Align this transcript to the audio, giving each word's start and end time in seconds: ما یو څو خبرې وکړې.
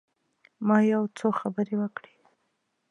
ما 0.67 0.77
یو 0.91 1.03
څو 1.17 1.27
خبرې 1.39 1.75
وکړې. 1.81 2.13